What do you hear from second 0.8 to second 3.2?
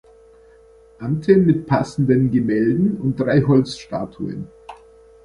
Ante mit passenden Gemälden und